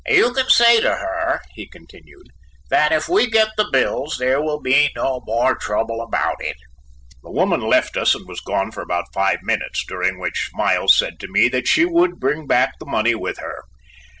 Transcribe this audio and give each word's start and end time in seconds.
You 0.07 0.33
can 0.33 0.49
say 0.49 0.79
to 0.81 0.95
her," 0.95 1.41
he 1.53 1.67
continued, 1.69 2.29
"that 2.71 2.91
if 2.91 3.07
we 3.07 3.29
get 3.29 3.49
the 3.55 3.69
bills 3.71 4.17
there 4.17 4.41
will 4.41 4.59
be 4.59 4.89
no 4.95 5.21
more 5.27 5.53
trouble 5.53 6.01
about 6.01 6.37
it." 6.39 6.57
The 7.21 7.29
woman 7.29 7.61
left 7.61 7.95
us 7.95 8.15
and 8.15 8.27
was 8.27 8.41
gone 8.41 8.71
for 8.71 8.81
about 8.81 9.13
five 9.13 9.43
minutes, 9.43 9.85
during 9.87 10.17
which 10.19 10.49
Miles 10.53 10.97
said 10.97 11.19
to 11.19 11.27
me 11.31 11.49
that 11.49 11.67
she 11.67 11.85
would 11.85 12.19
bring 12.19 12.47
back 12.47 12.79
the 12.79 12.87
money 12.87 13.13
with 13.13 13.37
her. 13.37 13.65